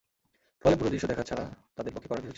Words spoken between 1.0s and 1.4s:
দেখা